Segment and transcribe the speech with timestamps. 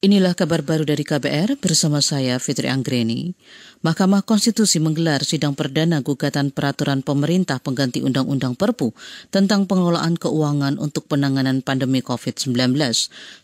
[0.00, 3.36] Inilah kabar baru dari KBR bersama saya Fitri Anggreni.
[3.84, 8.96] Mahkamah Konstitusi menggelar sidang perdana gugatan peraturan pemerintah pengganti Undang-Undang Perpu
[9.28, 12.80] tentang pengelolaan keuangan untuk penanganan pandemi COVID-19.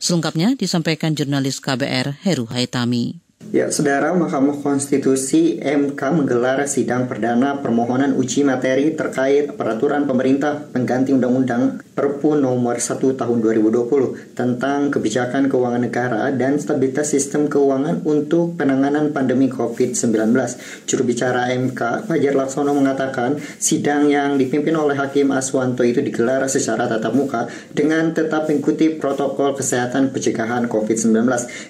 [0.00, 3.21] Selengkapnya disampaikan jurnalis KBR Heru Haitami.
[3.53, 11.13] Ya, Saudara Mahkamah Konstitusi MK menggelar sidang perdana permohonan uji materi terkait peraturan pemerintah pengganti
[11.13, 18.52] Undang-Undang Perpu nomor 1 tahun 2020 tentang kebijakan keuangan negara dan stabilitas sistem keuangan untuk
[18.60, 20.12] penanganan pandemi COVID-19.
[20.84, 26.84] Juru bicara MK, Fajar Laksono mengatakan sidang yang dipimpin oleh Hakim Aswanto itu digelar secara
[26.84, 31.16] tatap muka dengan tetap mengikuti protokol kesehatan pencegahan COVID-19.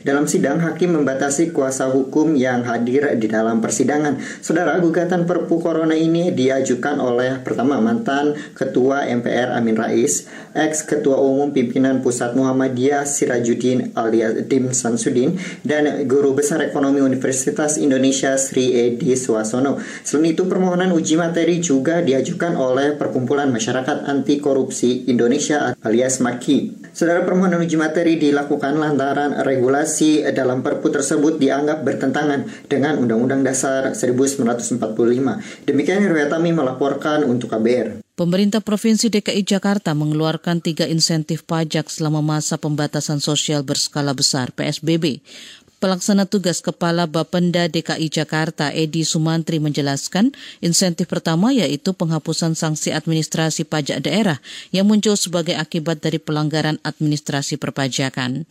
[0.03, 4.19] Dalam sidang, Hakim membatasi kuasa hukum yang hadir di dalam persidangan.
[4.43, 10.16] Saudara, gugatan Perpu Corona ini diajukan oleh pertama mantan Ketua MPR Amin Rais,
[10.57, 17.77] ex Ketua Umum Pimpinan Pusat Muhammadiyah Sirajuddin alias Dim Samsudin, dan Guru Besar Ekonomi Universitas
[17.77, 19.77] Indonesia Sri Edi Suasono.
[20.01, 26.89] Selain itu, permohonan uji materi juga diajukan oleh Perkumpulan Masyarakat Anti Korupsi Indonesia alias MAKI.
[26.97, 33.93] Saudara permohonan uji materi dilakukan lantaran regulasi dalam Perpu tersebut dianggap bertentangan dengan Undang-Undang Dasar
[33.93, 34.81] 1945.
[35.69, 38.06] Demikian Tami melaporkan untuk KBR.
[38.17, 45.21] Pemerintah Provinsi DKI Jakarta mengeluarkan tiga insentif pajak selama masa pembatasan sosial berskala besar PSBB.
[45.85, 50.33] Pelaksana tugas Kepala Bapenda DKI Jakarta Edi Sumantri menjelaskan
[50.65, 54.41] insentif pertama yaitu penghapusan sanksi administrasi pajak daerah
[54.73, 58.49] yang muncul sebagai akibat dari pelanggaran administrasi perpajakan.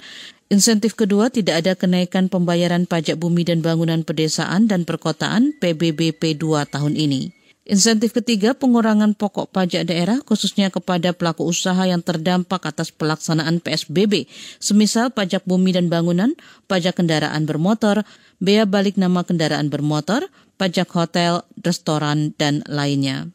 [0.54, 6.70] Insentif kedua tidak ada kenaikan pembayaran pajak bumi dan bangunan pedesaan dan perkotaan PBBP 2
[6.70, 7.45] tahun ini.
[7.66, 14.30] Insentif ketiga, pengurangan pokok pajak daerah khususnya kepada pelaku usaha yang terdampak atas pelaksanaan PSBB,
[14.62, 16.38] semisal pajak bumi dan bangunan,
[16.70, 18.06] pajak kendaraan bermotor,
[18.38, 20.30] bea balik nama kendaraan bermotor,
[20.62, 23.34] pajak hotel, restoran, dan lainnya.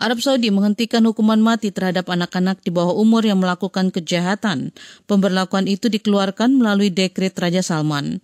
[0.00, 4.74] Arab Saudi menghentikan hukuman mati terhadap anak-anak di bawah umur yang melakukan kejahatan.
[5.06, 8.18] Pemberlakuan itu dikeluarkan melalui dekret Raja Salman.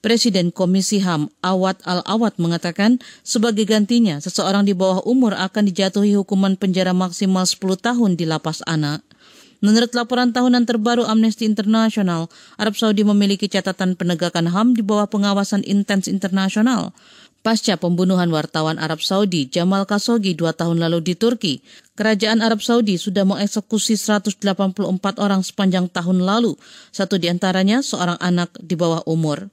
[0.00, 6.56] Presiden Komisi HAM Awad Al-Awad mengatakan sebagai gantinya seseorang di bawah umur akan dijatuhi hukuman
[6.56, 9.04] penjara maksimal 10 tahun di lapas anak.
[9.60, 15.60] Menurut laporan tahunan terbaru Amnesty International, Arab Saudi memiliki catatan penegakan HAM di bawah pengawasan
[15.68, 16.96] intens internasional.
[17.44, 21.60] Pasca pembunuhan wartawan Arab Saudi Jamal Khashoggi dua tahun lalu di Turki,
[21.92, 24.40] Kerajaan Arab Saudi sudah mengeksekusi 184
[25.20, 26.56] orang sepanjang tahun lalu,
[26.88, 29.52] satu di antaranya seorang anak di bawah umur.